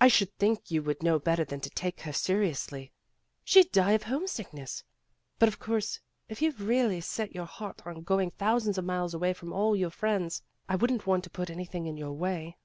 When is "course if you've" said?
5.60-6.66